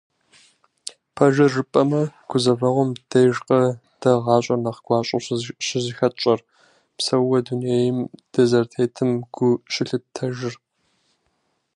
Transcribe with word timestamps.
Пэжыр 1.15 1.49
жыпӀэмэ, 1.53 2.01
гузэвэгъуэм 2.29 2.89
дежкъэ 3.09 3.59
дэ 4.01 4.11
гъащӀэр 4.23 4.59
нэхъ 4.63 4.81
гуащӀэу 4.85 5.23
щызыхэтщӀэр, 5.65 6.39
псэууэ 6.97 7.39
дунейм 7.45 7.97
дызэрытетым 8.31 9.11
гу 9.33 9.47
щылъыттэжыр? 9.73 10.53